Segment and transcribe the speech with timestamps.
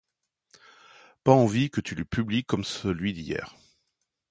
[1.23, 3.55] Pas envie que tu le publies comme celui d'hier.